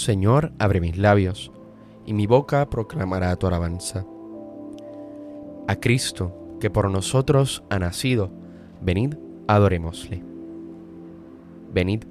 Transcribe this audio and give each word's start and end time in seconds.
Señor, 0.00 0.52
abre 0.58 0.80
mis 0.80 0.96
labios, 0.96 1.52
y 2.06 2.14
mi 2.14 2.26
boca 2.26 2.70
proclamará 2.70 3.36
tu 3.36 3.46
alabanza. 3.46 4.06
A 5.68 5.76
Cristo, 5.76 6.56
que 6.58 6.70
por 6.70 6.90
nosotros 6.90 7.62
ha 7.68 7.78
nacido, 7.78 8.30
venid, 8.80 9.16
adorémosle. 9.46 10.24
Venid, 11.74 12.04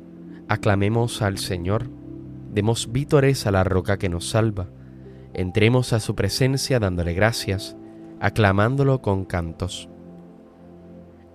aclamemos 0.47 1.23
al 1.23 1.39
Señor, 1.39 1.89
demos 2.53 2.91
vítores 2.91 3.47
a 3.47 3.51
la 3.51 3.63
roca 3.63 3.97
que 3.97 4.07
nos 4.07 4.29
salva, 4.29 4.67
entremos 5.33 5.91
a 5.91 5.99
su 5.99 6.13
presencia 6.13 6.79
dándole 6.79 7.15
gracias, 7.15 7.75
aclamándolo 8.19 9.01
con 9.01 9.25
cantos. 9.25 9.89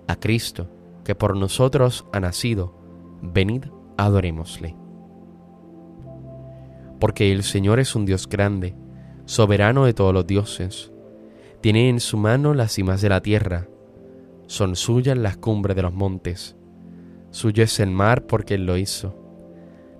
A 0.06 0.14
Cristo, 0.14 0.68
que 1.04 1.16
por 1.16 1.36
nosotros 1.36 2.06
ha 2.12 2.20
nacido, 2.20 2.78
venid, 3.22 3.64
adorémosle. 3.96 4.83
Porque 7.04 7.30
el 7.32 7.42
Señor 7.42 7.80
es 7.80 7.94
un 7.94 8.06
Dios 8.06 8.26
grande, 8.26 8.74
soberano 9.26 9.84
de 9.84 9.92
todos 9.92 10.14
los 10.14 10.26
dioses. 10.26 10.90
Tiene 11.60 11.90
en 11.90 12.00
su 12.00 12.16
mano 12.16 12.54
las 12.54 12.72
cimas 12.72 13.02
de 13.02 13.10
la 13.10 13.20
tierra, 13.20 13.68
son 14.46 14.74
suyas 14.74 15.18
las 15.18 15.36
cumbres 15.36 15.76
de 15.76 15.82
los 15.82 15.92
montes. 15.92 16.56
Suyo 17.30 17.62
es 17.62 17.78
el 17.78 17.90
mar 17.90 18.26
porque 18.26 18.54
Él 18.54 18.64
lo 18.64 18.78
hizo, 18.78 19.14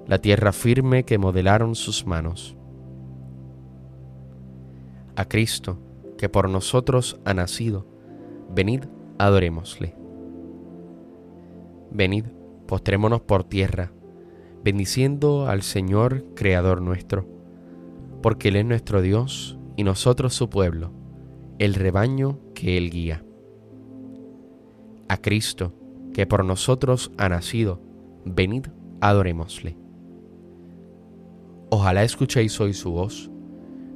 la 0.07 0.17
tierra 0.17 0.51
firme 0.55 1.05
que 1.05 1.19
modelaron 1.19 1.75
sus 1.75 2.07
manos. 2.07 2.57
A 5.15 5.27
Cristo, 5.27 5.79
que 6.17 6.31
por 6.31 6.48
nosotros 6.48 7.21
ha 7.27 7.34
nacido, 7.34 7.87
venid, 8.48 8.84
adorémosle. 9.19 9.95
Venid, 11.91 12.25
postrémonos 12.67 13.21
por 13.21 13.45
tierra, 13.45 13.93
bendiciendo 14.65 15.47
al 15.47 15.62
Señor, 15.62 16.25
Creador 16.34 16.81
nuestro, 16.81 17.29
porque 18.23 18.48
Él 18.48 18.57
es 18.57 18.65
nuestro 18.65 19.03
Dios 19.03 19.59
y 19.77 19.84
nosotros 19.84 20.34
su 20.34 20.48
pueblo, 20.48 20.91
el 21.59 21.75
rebaño 21.75 22.41
que 22.55 22.79
Él 22.79 22.91
guía. 22.91 23.23
A 25.06 25.19
Cristo, 25.19 25.75
que 26.15 26.27
por 26.27 26.47
nosotros 26.47 27.12
ha 27.19 27.29
nacido, 27.29 27.83
venid, 28.25 28.69
adorémosle. 29.03 29.77
Ojalá 31.69 32.03
escuchéis 32.03 32.59
hoy 32.59 32.73
su 32.73 32.91
voz, 32.91 33.31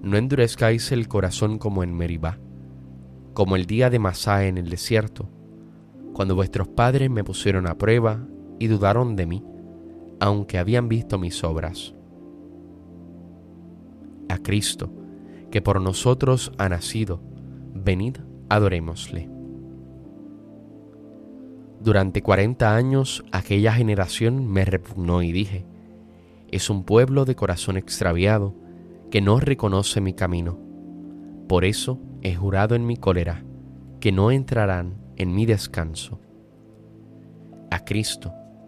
no 0.02 0.18
endurezcáis 0.18 0.92
el 0.92 1.08
corazón 1.08 1.58
como 1.58 1.82
en 1.82 1.96
Meribá, 1.96 2.38
como 3.32 3.56
el 3.56 3.64
día 3.64 3.88
de 3.88 3.98
Masá 3.98 4.44
en 4.44 4.58
el 4.58 4.68
desierto, 4.68 5.30
cuando 6.12 6.34
vuestros 6.34 6.68
padres 6.68 7.08
me 7.08 7.24
pusieron 7.24 7.66
a 7.66 7.78
prueba 7.78 8.26
y 8.58 8.66
dudaron 8.66 9.16
de 9.16 9.26
mí, 9.26 9.44
aunque 10.20 10.58
habían 10.58 10.88
visto 10.88 11.18
mis 11.18 11.42
obras. 11.44 11.94
A 14.28 14.38
Cristo, 14.38 14.90
que 15.50 15.62
por 15.62 15.80
nosotros 15.80 16.52
ha 16.58 16.68
nacido, 16.68 17.20
venid, 17.74 18.16
adorémosle. 18.48 19.30
Durante 21.80 22.22
cuarenta 22.22 22.74
años 22.74 23.24
aquella 23.30 23.72
generación 23.72 24.46
me 24.46 24.64
repugnó 24.64 25.22
y 25.22 25.32
dije, 25.32 25.64
es 26.50 26.70
un 26.70 26.84
pueblo 26.84 27.24
de 27.24 27.36
corazón 27.36 27.76
extraviado 27.76 28.54
que 29.10 29.20
no 29.20 29.38
reconoce 29.38 30.00
mi 30.00 30.12
camino. 30.12 30.58
Por 31.46 31.64
eso 31.64 32.00
he 32.22 32.34
jurado 32.34 32.74
en 32.74 32.84
mi 32.86 32.96
cólera 32.96 33.44
que 34.00 34.12
no 34.12 34.30
entrarán 34.30 34.96
en 35.16 35.34
mi 35.34 35.46
descanso. 35.46 36.20
A 37.70 37.84
Cristo, 37.84 38.32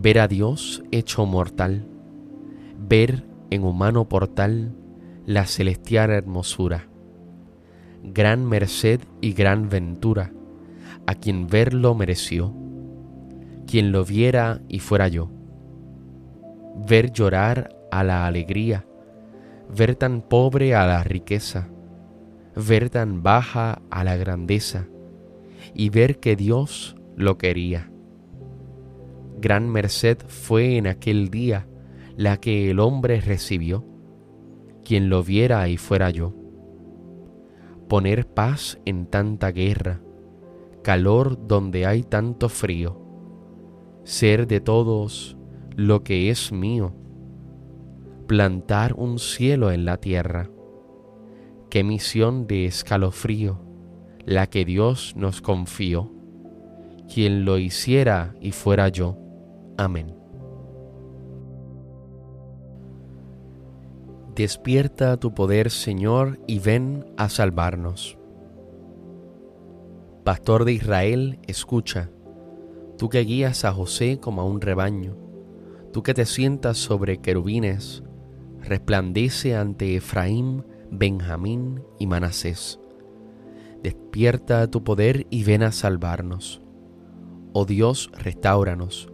ver 0.00 0.20
a 0.20 0.28
Dios 0.28 0.84
hecho 0.92 1.26
mortal, 1.26 1.84
ver 2.78 3.24
en 3.50 3.64
humano 3.64 4.08
portal 4.08 4.72
la 5.26 5.44
celestial 5.44 6.10
hermosura. 6.10 6.88
Gran 8.04 8.46
merced 8.46 9.00
y 9.20 9.32
gran 9.32 9.68
ventura, 9.68 10.32
a 11.06 11.14
quien 11.16 11.48
verlo 11.48 11.96
mereció, 11.96 12.54
quien 13.66 13.90
lo 13.90 14.04
viera 14.04 14.60
y 14.68 14.78
fuera 14.78 15.08
yo. 15.08 15.30
Ver 16.88 17.10
llorar 17.10 17.76
a 17.90 18.04
la 18.04 18.26
alegría, 18.26 18.86
ver 19.76 19.96
tan 19.96 20.22
pobre 20.22 20.76
a 20.76 20.86
la 20.86 21.02
riqueza, 21.02 21.68
ver 22.54 22.88
tan 22.88 23.24
baja 23.24 23.82
a 23.90 24.04
la 24.04 24.16
grandeza, 24.16 24.86
y 25.74 25.90
ver 25.90 26.20
que 26.20 26.36
Dios 26.36 26.94
lo 27.16 27.36
quería. 27.36 27.90
Gran 29.40 29.68
merced 29.68 30.18
fue 30.26 30.76
en 30.76 30.86
aquel 30.86 31.30
día 31.30 31.68
la 32.16 32.38
que 32.38 32.70
el 32.70 32.80
hombre 32.80 33.20
recibió, 33.20 33.84
quien 34.84 35.08
lo 35.08 35.22
viera 35.22 35.68
y 35.68 35.76
fuera 35.76 36.10
yo. 36.10 36.34
Poner 37.88 38.26
paz 38.26 38.78
en 38.84 39.06
tanta 39.06 39.52
guerra, 39.52 40.00
calor 40.82 41.46
donde 41.46 41.86
hay 41.86 42.02
tanto 42.02 42.48
frío, 42.48 43.00
ser 44.02 44.46
de 44.46 44.60
todos 44.60 45.36
lo 45.76 46.02
que 46.02 46.30
es 46.30 46.50
mío, 46.50 46.94
plantar 48.26 48.94
un 48.94 49.18
cielo 49.18 49.70
en 49.70 49.84
la 49.84 49.98
tierra. 49.98 50.50
Qué 51.70 51.84
misión 51.84 52.46
de 52.46 52.66
escalofrío 52.66 53.60
la 54.24 54.48
que 54.48 54.64
Dios 54.64 55.14
nos 55.16 55.40
confió 55.40 56.12
quien 57.08 57.44
lo 57.44 57.58
hiciera 57.58 58.34
y 58.40 58.52
fuera 58.52 58.88
yo. 58.88 59.16
Amén. 59.78 60.12
Despierta 64.34 65.16
tu 65.16 65.34
poder, 65.34 65.70
Señor, 65.70 66.40
y 66.48 66.58
ven 66.58 67.06
a 67.16 67.28
salvarnos. 67.28 68.18
Pastor 70.24 70.64
de 70.64 70.72
Israel, 70.72 71.38
escucha, 71.46 72.10
tú 72.98 73.08
que 73.08 73.20
guías 73.20 73.64
a 73.64 73.72
José 73.72 74.18
como 74.18 74.42
a 74.42 74.44
un 74.44 74.60
rebaño, 74.60 75.16
tú 75.92 76.02
que 76.02 76.12
te 76.12 76.26
sientas 76.26 76.76
sobre 76.76 77.18
querubines, 77.18 78.02
resplandece 78.60 79.56
ante 79.56 79.94
Efraín, 79.94 80.64
Benjamín 80.90 81.82
y 82.00 82.08
Manasés. 82.08 82.80
Despierta 83.84 84.68
tu 84.68 84.82
poder 84.82 85.28
y 85.30 85.44
ven 85.44 85.62
a 85.62 85.70
salvarnos. 85.70 86.62
Oh 87.52 87.64
Dios, 87.64 88.10
restauranos, 88.12 89.08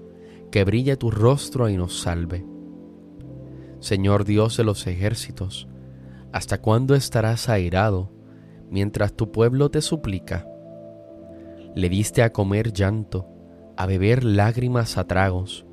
que 0.55 0.63
brille 0.63 0.97
tu 0.97 1.11
rostro 1.11 1.69
y 1.69 1.77
nos 1.77 1.99
salve. 1.99 2.47
Señor 3.81 4.25
Dios 4.25 4.57
de 4.57 4.63
los 4.63 4.87
ejércitos, 4.87 5.67
¿hasta 6.31 6.61
cuándo 6.61 6.95
estarás 6.95 7.49
airado 7.49 8.13
mientras 8.71 9.15
tu 9.15 9.33
pueblo 9.33 9.73
te 9.73 9.83
suplica? 9.83 10.47
Le 11.75 11.89
diste 11.89 12.23
a 12.23 12.33
comer 12.33 12.73
llanto, 12.73 13.27
a 13.77 13.87
beber 13.87 14.23
lágrimas 14.23 14.97
a 14.97 15.09
tragos, 15.09 15.67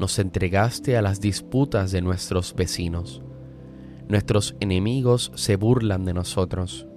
nos 0.00 0.18
entregaste 0.18 0.96
a 0.96 1.02
las 1.02 1.20
disputas 1.20 1.92
de 1.92 2.02
nuestros 2.02 2.56
vecinos. 2.56 3.22
Nuestros 4.08 4.56
enemigos 4.58 5.30
se 5.36 5.54
burlan 5.54 6.04
de 6.04 6.14
nosotros. 6.14 6.88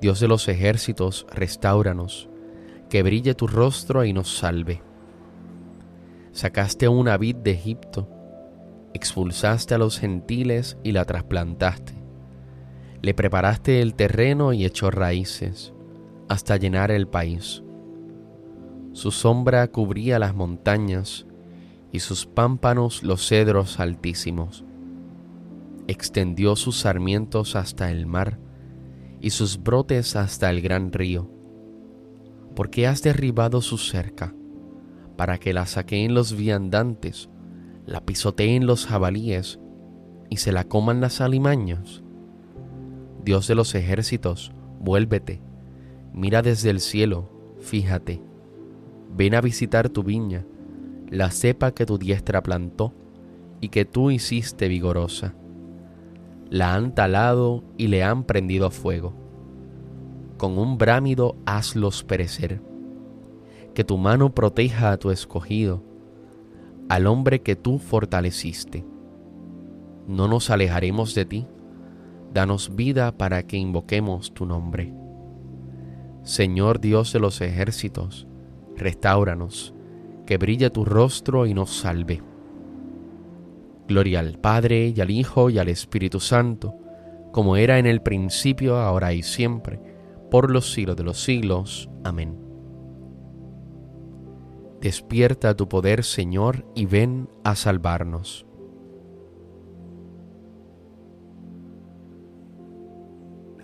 Dios 0.00 0.20
de 0.20 0.28
los 0.28 0.48
ejércitos, 0.48 1.26
restauranos 1.30 2.30
que 2.88 3.02
brille 3.02 3.34
tu 3.34 3.46
rostro 3.46 4.06
y 4.06 4.14
nos 4.14 4.34
salve. 4.34 4.80
Sacaste 6.32 6.88
una 6.88 7.16
vid 7.16 7.36
de 7.36 7.52
Egipto, 7.52 8.08
expulsaste 8.94 9.74
a 9.74 9.78
los 9.78 9.98
gentiles 9.98 10.78
y 10.82 10.92
la 10.92 11.04
trasplantaste. 11.04 11.94
Le 13.02 13.14
preparaste 13.14 13.80
el 13.82 13.94
terreno 13.94 14.52
y 14.52 14.64
echó 14.64 14.90
raíces 14.90 15.72
hasta 16.28 16.56
llenar 16.56 16.90
el 16.90 17.06
país. 17.06 17.62
Su 18.92 19.10
sombra 19.10 19.68
cubría 19.68 20.18
las 20.18 20.34
montañas 20.34 21.26
y 21.90 22.00
sus 22.00 22.26
pámpanos 22.26 23.02
los 23.02 23.26
cedros 23.28 23.80
altísimos. 23.80 24.64
Extendió 25.86 26.56
sus 26.56 26.78
sarmientos 26.78 27.56
hasta 27.56 27.90
el 27.90 28.06
mar 28.06 28.38
y 29.20 29.30
sus 29.30 29.62
brotes 29.62 30.16
hasta 30.16 30.50
el 30.50 30.62
gran 30.62 30.92
río 30.92 31.30
porque 32.54 32.86
has 32.86 33.02
derribado 33.02 33.60
su 33.62 33.78
cerca, 33.78 34.34
para 35.16 35.38
que 35.38 35.52
la 35.52 35.66
saqueen 35.66 36.14
los 36.14 36.36
viandantes, 36.36 37.28
la 37.86 38.04
pisoteen 38.04 38.66
los 38.66 38.86
jabalíes 38.86 39.58
y 40.30 40.38
se 40.38 40.52
la 40.52 40.64
coman 40.64 41.00
las 41.00 41.20
alimañas? 41.20 42.02
Dios 43.24 43.46
de 43.46 43.54
los 43.54 43.74
ejércitos, 43.74 44.52
vuélvete, 44.80 45.40
mira 46.12 46.42
desde 46.42 46.70
el 46.70 46.80
cielo, 46.80 47.30
fíjate, 47.60 48.22
ven 49.14 49.34
a 49.34 49.40
visitar 49.40 49.88
tu 49.88 50.02
viña, 50.02 50.44
la 51.10 51.30
cepa 51.30 51.72
que 51.72 51.86
tu 51.86 51.98
diestra 51.98 52.42
plantó 52.42 52.94
y 53.60 53.68
que 53.68 53.84
tú 53.84 54.10
hiciste 54.10 54.68
vigorosa. 54.68 55.34
La 56.50 56.74
han 56.74 56.94
talado 56.94 57.64
y 57.78 57.86
le 57.86 58.02
han 58.02 58.24
prendido 58.24 58.70
fuego. 58.70 59.14
Con 60.36 60.58
un 60.58 60.78
brámido 60.78 61.36
hazlos 61.46 62.02
perecer. 62.02 62.60
Que 63.74 63.84
tu 63.84 63.98
mano 63.98 64.34
proteja 64.34 64.92
a 64.92 64.96
tu 64.98 65.10
escogido, 65.10 65.82
al 66.88 67.06
hombre 67.06 67.40
que 67.40 67.56
tú 67.56 67.78
fortaleciste. 67.78 68.84
No 70.06 70.28
nos 70.28 70.50
alejaremos 70.50 71.14
de 71.14 71.24
ti. 71.24 71.46
Danos 72.34 72.74
vida 72.74 73.16
para 73.16 73.46
que 73.46 73.56
invoquemos 73.56 74.34
tu 74.34 74.46
nombre. 74.46 74.92
Señor 76.22 76.80
Dios 76.80 77.12
de 77.12 77.20
los 77.20 77.40
ejércitos, 77.40 78.26
restauranos, 78.76 79.74
que 80.26 80.38
brille 80.38 80.70
tu 80.70 80.84
rostro 80.84 81.46
y 81.46 81.54
nos 81.54 81.70
salve. 81.70 82.22
Gloria 83.88 84.20
al 84.20 84.38
Padre 84.38 84.92
y 84.96 85.00
al 85.00 85.10
Hijo 85.10 85.50
y 85.50 85.58
al 85.58 85.68
Espíritu 85.68 86.20
Santo, 86.20 86.74
como 87.32 87.56
era 87.56 87.78
en 87.78 87.86
el 87.86 88.02
principio, 88.02 88.76
ahora 88.76 89.12
y 89.12 89.22
siempre, 89.22 89.80
por 90.30 90.50
los 90.50 90.72
siglos 90.72 90.96
de 90.96 91.04
los 91.04 91.22
siglos. 91.22 91.90
Amén. 92.04 92.41
Despierta 94.82 95.56
tu 95.56 95.68
poder, 95.68 96.04
Señor, 96.04 96.66
y 96.74 96.84
ven 96.84 97.30
a 97.44 97.56
salvarnos. 97.56 98.44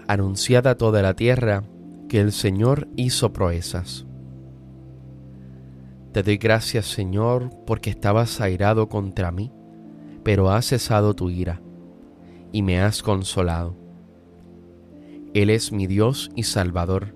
Anunciada 0.06 0.78
toda 0.78 1.02
la 1.02 1.12
tierra 1.12 1.64
que 2.08 2.20
el 2.20 2.32
Señor 2.32 2.88
hizo 2.96 3.34
proezas. 3.34 4.06
Te 6.12 6.22
doy 6.22 6.38
gracias, 6.38 6.86
Señor, 6.86 7.50
porque 7.66 7.90
estabas 7.90 8.40
airado 8.40 8.88
contra 8.88 9.30
mí 9.30 9.52
pero 10.28 10.50
has 10.50 10.66
cesado 10.66 11.14
tu 11.14 11.30
ira 11.30 11.62
y 12.52 12.60
me 12.60 12.82
has 12.82 13.02
consolado. 13.02 13.74
Él 15.32 15.48
es 15.48 15.72
mi 15.72 15.86
Dios 15.86 16.30
y 16.36 16.42
Salvador. 16.42 17.14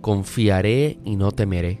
Confiaré 0.00 0.98
y 1.04 1.14
no 1.14 1.30
temeré, 1.30 1.80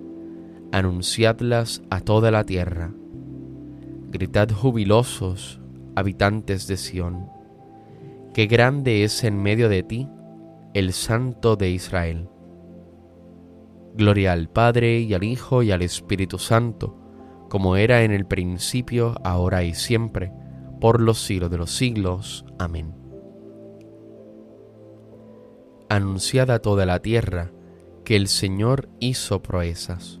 anunciadlas 0.71 1.81
a 1.89 1.99
toda 1.99 2.31
la 2.31 2.45
tierra. 2.45 2.93
Gritad 4.09 4.49
jubilosos, 4.51 5.59
habitantes 5.95 6.67
de 6.67 6.77
Sión, 6.77 7.27
qué 8.33 8.45
grande 8.45 9.03
es 9.03 9.23
en 9.23 9.41
medio 9.41 9.67
de 9.67 9.83
ti 9.83 10.07
el 10.73 10.93
Santo 10.93 11.57
de 11.57 11.71
Israel. 11.71 12.29
Gloria 13.95 14.31
al 14.31 14.49
Padre 14.49 14.99
y 14.99 15.13
al 15.13 15.23
Hijo 15.23 15.63
y 15.63 15.71
al 15.71 15.81
Espíritu 15.81 16.39
Santo, 16.39 16.97
como 17.49 17.75
era 17.75 18.03
en 18.03 18.11
el 18.11 18.25
principio, 18.25 19.15
ahora 19.25 19.63
y 19.63 19.73
siempre, 19.73 20.31
por 20.79 21.01
los 21.01 21.19
siglos 21.19 21.51
de 21.51 21.57
los 21.57 21.71
siglos. 21.71 22.45
Amén. 22.57 22.95
Anunciada 25.89 26.59
toda 26.59 26.85
la 26.85 26.99
tierra 27.01 27.51
que 28.05 28.15
el 28.15 28.29
Señor 28.29 28.87
hizo 29.01 29.41
proezas. 29.41 30.20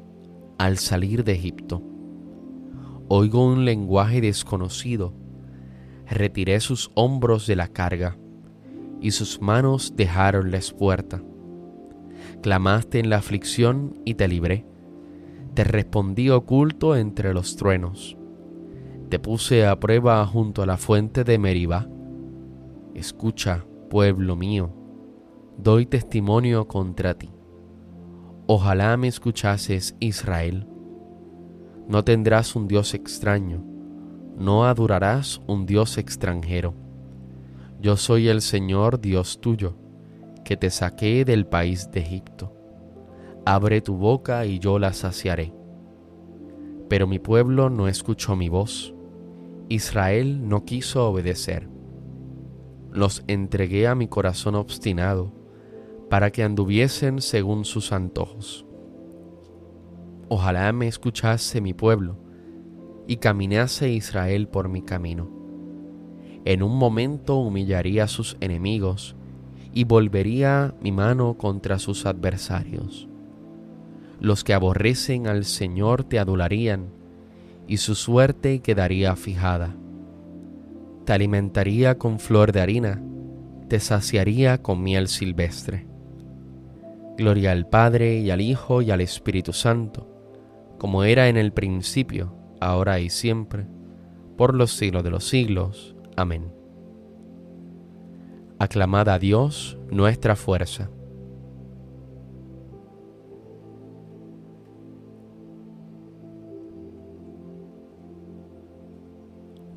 al 0.65 0.77
salir 0.77 1.23
de 1.23 1.31
Egipto. 1.31 1.81
Oigo 3.07 3.43
un 3.43 3.65
lenguaje 3.65 4.21
desconocido, 4.21 5.11
retiré 6.07 6.59
sus 6.59 6.91
hombros 6.93 7.47
de 7.47 7.55
la 7.55 7.67
carga 7.67 8.19
y 9.01 9.09
sus 9.09 9.41
manos 9.41 9.95
dejaron 9.95 10.51
la 10.51 10.57
espuerta. 10.57 11.23
Clamaste 12.43 12.99
en 12.99 13.09
la 13.09 13.17
aflicción 13.17 13.99
y 14.05 14.13
te 14.13 14.27
libré. 14.27 14.67
Te 15.55 15.63
respondí 15.63 16.29
oculto 16.29 16.95
entre 16.95 17.33
los 17.33 17.55
truenos. 17.55 18.15
Te 19.09 19.17
puse 19.17 19.65
a 19.65 19.79
prueba 19.79 20.23
junto 20.27 20.61
a 20.61 20.67
la 20.67 20.77
fuente 20.77 21.23
de 21.23 21.39
Meribá. 21.39 21.89
Escucha, 22.93 23.65
pueblo 23.89 24.35
mío, 24.35 24.71
doy 25.57 25.87
testimonio 25.87 26.67
contra 26.67 27.15
ti. 27.15 27.31
Ojalá 28.53 28.97
me 28.97 29.07
escuchases, 29.07 29.95
Israel. 29.99 30.67
No 31.87 32.03
tendrás 32.03 32.55
un 32.55 32.67
Dios 32.67 32.93
extraño, 32.93 33.63
no 34.37 34.65
adorarás 34.65 35.41
un 35.47 35.65
Dios 35.65 35.97
extranjero 35.97 36.73
yo 37.81 37.97
soy 37.97 38.27
el 38.27 38.41
Señor 38.41 39.01
Dios 39.01 39.41
tuyo, 39.41 39.73
que 40.45 40.55
te 40.55 40.69
saqué 40.69 41.25
del 41.25 41.47
país 41.47 41.89
de 41.89 42.01
Egipto. 42.01 42.53
Abre 43.43 43.81
tu 43.81 43.95
boca 43.95 44.45
y 44.45 44.59
yo 44.59 44.77
la 44.77 44.93
saciaré. 44.93 45.51
Pero 46.87 47.07
mi 47.07 47.17
pueblo 47.17 47.71
no 47.71 47.87
escuchó 47.87 48.35
mi 48.35 48.49
voz. 48.49 48.93
Israel 49.67 50.47
no 50.47 50.63
quiso 50.63 51.07
obedecer. 51.07 51.67
Los 52.91 53.23
entregué 53.25 53.87
a 53.87 53.95
mi 53.95 54.07
corazón 54.07 54.53
obstinado, 54.53 55.33
para 56.11 56.29
que 56.29 56.43
anduviesen 56.43 57.21
según 57.21 57.65
sus 57.65 57.91
antojos. 57.91 58.67
Ojalá 60.29 60.71
me 60.73 60.87
escuchase 60.87 61.59
mi 61.59 61.73
pueblo, 61.73 62.19
y 63.07 63.17
caminase 63.17 63.89
Israel 63.89 64.47
por 64.47 64.69
mi 64.69 64.83
camino 64.83 65.41
en 66.45 66.63
un 66.63 66.77
momento 66.77 67.37
humillaría 67.37 68.05
a 68.05 68.07
sus 68.07 68.37
enemigos 68.39 69.15
y 69.73 69.83
volvería 69.83 70.73
mi 70.81 70.91
mano 70.91 71.35
contra 71.37 71.77
sus 71.77 72.05
adversarios. 72.05 73.07
Los 74.19 74.43
que 74.43 74.53
aborrecen 74.53 75.27
al 75.27 75.45
Señor 75.45 76.03
te 76.03 76.19
adularían 76.19 76.87
y 77.67 77.77
su 77.77 77.95
suerte 77.95 78.59
quedaría 78.61 79.15
fijada. 79.15 79.75
Te 81.05 81.13
alimentaría 81.13 81.97
con 81.97 82.19
flor 82.19 82.51
de 82.51 82.61
harina, 82.61 83.01
te 83.67 83.79
saciaría 83.79 84.61
con 84.61 84.83
miel 84.83 85.07
silvestre. 85.07 85.90
Gloria 87.21 87.51
al 87.51 87.67
Padre 87.67 88.17
y 88.17 88.31
al 88.31 88.41
Hijo 88.41 88.81
y 88.81 88.89
al 88.89 88.99
Espíritu 88.99 89.53
Santo, 89.53 90.07
como 90.79 91.03
era 91.03 91.29
en 91.29 91.37
el 91.37 91.53
principio, 91.53 92.33
ahora 92.59 92.99
y 92.99 93.11
siempre, 93.11 93.67
por 94.37 94.55
los 94.55 94.71
siglos 94.71 95.03
de 95.03 95.11
los 95.11 95.25
siglos. 95.25 95.95
Amén. 96.17 96.51
Aclamad 98.57 99.07
a 99.07 99.19
Dios 99.19 99.77
nuestra 99.91 100.35
fuerza. 100.35 100.89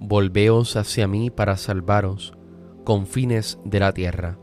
Volveos 0.01 0.77
hacia 0.77 1.07
mí 1.07 1.29
para 1.29 1.59
salvaros, 1.59 2.33
confines 2.85 3.59
de 3.67 3.81
la 3.81 3.93
tierra, 3.93 4.39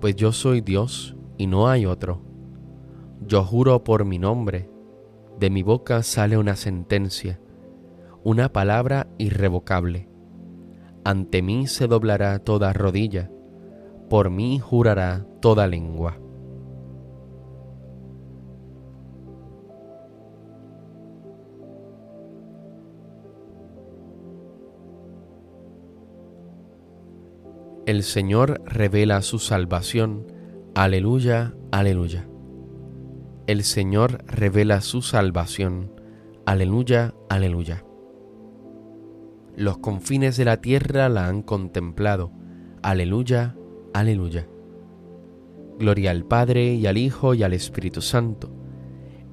pues 0.00 0.16
yo 0.16 0.32
soy 0.32 0.62
Dios 0.62 1.14
y 1.40 1.46
no 1.46 1.68
hay 1.68 1.86
otro. 1.86 2.22
Yo 3.26 3.44
juro 3.44 3.82
por 3.82 4.04
mi 4.04 4.18
nombre, 4.18 4.70
de 5.38 5.50
mi 5.50 5.62
boca 5.62 6.02
sale 6.02 6.36
una 6.36 6.54
sentencia 6.56 7.40
una 8.22 8.52
palabra 8.52 9.06
irrevocable. 9.18 10.08
Ante 11.04 11.40
mí 11.40 11.66
se 11.66 11.86
doblará 11.86 12.38
toda 12.40 12.72
rodilla, 12.72 13.30
por 14.10 14.28
mí 14.28 14.58
jurará 14.58 15.26
toda 15.40 15.66
lengua. 15.66 16.18
El 27.86 28.02
Señor 28.02 28.60
revela 28.66 29.22
su 29.22 29.38
salvación. 29.38 30.39
Aleluya, 30.74 31.52
aleluya. 31.72 32.28
El 33.48 33.64
Señor 33.64 34.24
revela 34.26 34.80
su 34.80 35.02
salvación. 35.02 35.92
Aleluya, 36.46 37.12
aleluya. 37.28 37.84
Los 39.56 39.78
confines 39.78 40.36
de 40.36 40.44
la 40.44 40.60
tierra 40.60 41.08
la 41.08 41.26
han 41.26 41.42
contemplado. 41.42 42.30
Aleluya, 42.82 43.56
aleluya. 43.92 44.46
Gloria 45.78 46.12
al 46.12 46.24
Padre 46.24 46.74
y 46.74 46.86
al 46.86 46.98
Hijo 46.98 47.34
y 47.34 47.42
al 47.42 47.52
Espíritu 47.52 48.00
Santo. 48.00 48.50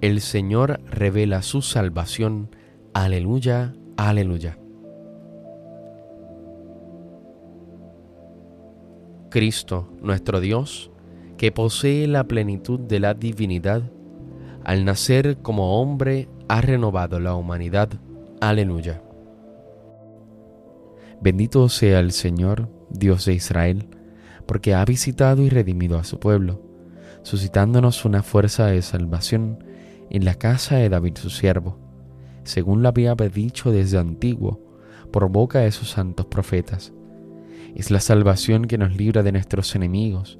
El 0.01 0.21
Señor 0.21 0.81
revela 0.89 1.43
su 1.43 1.61
salvación. 1.61 2.49
Aleluya, 2.93 3.75
aleluya. 3.95 4.57
Cristo, 9.29 9.87
nuestro 10.01 10.39
Dios, 10.39 10.91
que 11.37 11.51
posee 11.51 12.07
la 12.07 12.27
plenitud 12.27 12.79
de 12.79 12.99
la 12.99 13.13
divinidad, 13.13 13.83
al 14.63 14.85
nacer 14.85 15.37
como 15.41 15.79
hombre 15.81 16.27
ha 16.47 16.61
renovado 16.61 17.19
la 17.19 17.35
humanidad. 17.35 17.89
Aleluya. 18.41 19.01
Bendito 21.21 21.67
sea 21.69 21.99
el 21.99 22.11
Señor, 22.11 22.69
Dios 22.89 23.25
de 23.25 23.33
Israel, 23.33 23.87
porque 24.45 24.73
ha 24.73 24.83
visitado 24.85 25.43
y 25.43 25.49
redimido 25.49 25.97
a 25.97 26.03
su 26.03 26.19
pueblo, 26.19 26.61
suscitándonos 27.23 28.05
una 28.05 28.23
fuerza 28.23 28.67
de 28.67 28.81
salvación 28.81 29.63
en 30.09 30.25
la 30.25 30.35
casa 30.35 30.77
de 30.77 30.89
David 30.89 31.17
su 31.17 31.29
siervo, 31.29 31.77
según 32.43 32.81
lo 32.81 32.89
había 32.89 33.15
dicho 33.15 33.71
desde 33.71 33.97
antiguo, 33.97 34.61
por 35.11 35.29
boca 35.29 35.59
de 35.59 35.71
sus 35.71 35.91
santos 35.91 36.25
profetas 36.27 36.93
es 37.77 37.91
la 37.91 37.99
salvación 37.99 38.65
que 38.65 38.79
nos 38.79 38.97
libra 38.97 39.21
de 39.21 39.31
nuestros 39.31 39.75
enemigos 39.75 40.39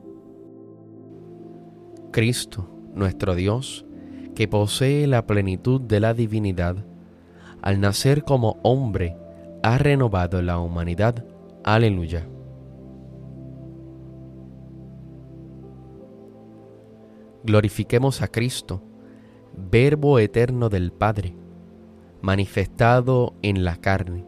Cristo, 2.11 2.67
nuestro 2.93 3.35
Dios, 3.35 3.85
que 4.35 4.47
posee 4.47 5.07
la 5.07 5.25
plenitud 5.25 5.81
de 5.81 5.99
la 5.99 6.13
divinidad, 6.13 6.75
al 7.61 7.79
nacer 7.79 8.23
como 8.23 8.57
hombre, 8.63 9.15
ha 9.63 9.77
renovado 9.77 10.41
la 10.41 10.59
humanidad. 10.59 11.25
Aleluya. 11.63 12.27
Glorifiquemos 17.43 18.21
a 18.21 18.27
Cristo, 18.27 18.83
Verbo 19.55 20.19
eterno 20.19 20.69
del 20.69 20.91
Padre, 20.91 21.35
manifestado 22.21 23.33
en 23.41 23.63
la 23.63 23.77
carne, 23.77 24.25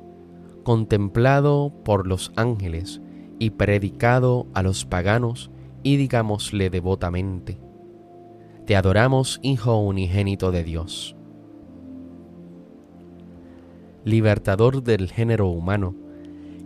contemplado 0.64 1.74
por 1.84 2.08
los 2.08 2.32
ángeles, 2.36 3.02
y 3.40 3.52
predicado 3.52 4.48
a 4.54 4.64
los 4.64 4.86
paganos, 4.86 5.52
y 5.82 5.98
digámosle 5.98 6.70
devotamente, 6.70 7.63
Te 8.66 8.76
adoramos, 8.76 9.40
Hijo 9.44 9.78
unigénito 9.78 10.52
de 10.52 10.64
Dios. 10.64 11.16
Libertador 14.06 14.84
del 14.84 15.10
género 15.10 15.48
humano, 15.48 15.96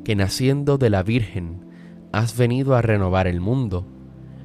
que 0.04 0.16
naciendo 0.16 0.78
de 0.78 0.90
la 0.90 1.04
Virgen 1.04 1.66
has 2.12 2.38
venido 2.38 2.76
a 2.76 2.82
renovar 2.82 3.28
el 3.28 3.42
mundo, 3.42 3.86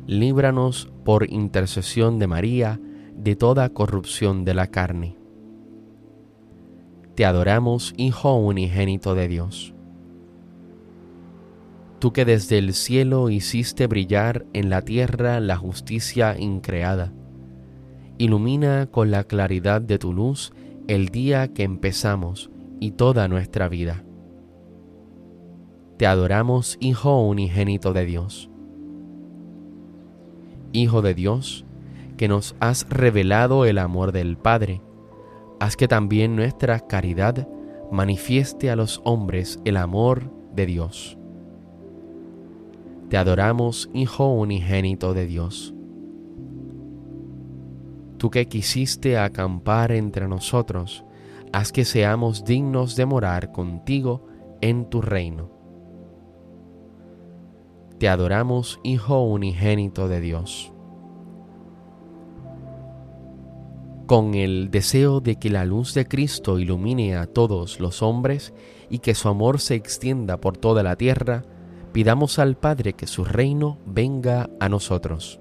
líbranos 0.06 0.90
por 1.04 1.30
intercesión 1.30 2.18
de 2.18 2.26
María 2.26 2.80
de 3.14 3.36
toda 3.36 3.68
corrupción 3.68 4.44
de 4.44 4.54
la 4.54 4.68
carne. 4.68 5.16
Te 7.14 7.24
adoramos, 7.26 7.92
Hijo 7.96 8.34
unigénito 8.34 9.14
de 9.14 9.28
Dios 9.28 9.74
tú 12.02 12.12
que 12.12 12.24
desde 12.24 12.58
el 12.58 12.74
cielo 12.74 13.30
hiciste 13.30 13.86
brillar 13.86 14.44
en 14.54 14.70
la 14.70 14.82
tierra 14.82 15.38
la 15.38 15.56
justicia 15.56 16.36
increada. 16.36 17.12
Ilumina 18.22 18.86
con 18.86 19.10
la 19.10 19.24
claridad 19.24 19.80
de 19.80 19.98
tu 19.98 20.12
luz 20.12 20.52
el 20.86 21.08
día 21.08 21.48
que 21.48 21.64
empezamos 21.64 22.52
y 22.78 22.92
toda 22.92 23.26
nuestra 23.26 23.68
vida. 23.68 24.04
Te 25.96 26.06
adoramos, 26.06 26.78
Hijo 26.78 27.20
unigénito 27.20 27.92
de 27.92 28.04
Dios. 28.04 28.48
Hijo 30.70 31.02
de 31.02 31.14
Dios, 31.14 31.64
que 32.16 32.28
nos 32.28 32.54
has 32.60 32.86
revelado 32.88 33.64
el 33.64 33.78
amor 33.78 34.12
del 34.12 34.36
Padre, 34.36 34.82
haz 35.58 35.76
que 35.76 35.88
también 35.88 36.36
nuestra 36.36 36.78
caridad 36.78 37.48
manifieste 37.90 38.70
a 38.70 38.76
los 38.76 39.00
hombres 39.02 39.58
el 39.64 39.76
amor 39.76 40.30
de 40.54 40.66
Dios. 40.66 41.18
Te 43.08 43.16
adoramos, 43.16 43.90
Hijo 43.92 44.32
unigénito 44.32 45.12
de 45.12 45.26
Dios. 45.26 45.74
Tú 48.22 48.30
que 48.30 48.46
quisiste 48.46 49.18
acampar 49.18 49.90
entre 49.90 50.28
nosotros, 50.28 51.04
haz 51.52 51.72
que 51.72 51.84
seamos 51.84 52.44
dignos 52.44 52.94
de 52.94 53.04
morar 53.04 53.50
contigo 53.50 54.28
en 54.60 54.88
tu 54.88 55.02
reino. 55.02 55.50
Te 57.98 58.08
adoramos, 58.08 58.78
Hijo 58.84 59.24
unigénito 59.24 60.06
de 60.06 60.20
Dios. 60.20 60.72
Con 64.06 64.34
el 64.34 64.70
deseo 64.70 65.18
de 65.18 65.34
que 65.34 65.50
la 65.50 65.64
luz 65.64 65.92
de 65.92 66.06
Cristo 66.06 66.60
ilumine 66.60 67.16
a 67.16 67.26
todos 67.26 67.80
los 67.80 68.02
hombres 68.02 68.54
y 68.88 69.00
que 69.00 69.16
su 69.16 69.28
amor 69.30 69.58
se 69.58 69.74
extienda 69.74 70.40
por 70.40 70.56
toda 70.56 70.84
la 70.84 70.94
tierra, 70.94 71.42
pidamos 71.90 72.38
al 72.38 72.56
Padre 72.56 72.92
que 72.92 73.08
su 73.08 73.24
reino 73.24 73.78
venga 73.84 74.48
a 74.60 74.68
nosotros. 74.68 75.40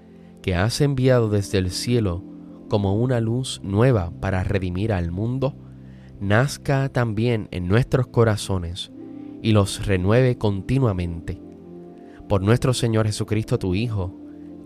que 0.41 0.55
has 0.55 0.81
enviado 0.81 1.29
desde 1.29 1.57
el 1.57 1.71
cielo 1.71 2.23
como 2.69 2.95
una 2.95 3.19
luz 3.19 3.59
nueva 3.63 4.11
para 4.19 4.43
redimir 4.43 4.93
al 4.93 5.11
mundo, 5.11 5.55
nazca 6.19 6.89
también 6.89 7.47
en 7.51 7.67
nuestros 7.67 8.07
corazones 8.07 8.91
y 9.41 9.51
los 9.51 9.85
renueve 9.85 10.37
continuamente. 10.37 11.41
Por 12.29 12.41
nuestro 12.41 12.73
Señor 12.73 13.07
Jesucristo, 13.07 13.59
tu 13.59 13.75
Hijo, 13.75 14.15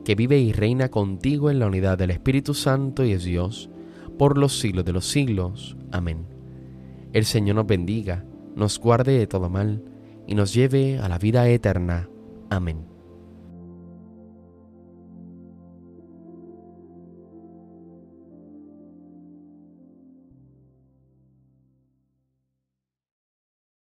que 0.04 0.16
vive 0.16 0.38
y 0.38 0.54
reina 0.54 0.90
contigo 0.90 1.50
en 1.50 1.60
la 1.60 1.68
unidad 1.68 1.98
del 1.98 2.12
Espíritu 2.12 2.54
Santo 2.54 3.04
y 3.04 3.14
es 3.14 3.24
Dios, 3.24 3.70
por 4.18 4.38
los 4.38 4.60
siglos 4.60 4.86
de 4.86 4.94
los 4.94 5.06
siglos. 5.08 5.76
Amén. 5.92 6.28
El 7.12 7.26
Señor 7.26 7.56
nos 7.56 7.68
bendiga, 7.68 8.24
nos 8.56 8.80
guarde 8.80 9.18
de 9.18 9.28
todo 9.28 9.50
mal 9.50 9.84
y 10.28 10.36
nos 10.36 10.54
lleve 10.54 11.00
a 11.00 11.10
la 11.10 11.18
vida 11.18 11.48
eterna. 11.50 12.10
Amén. 12.50 12.95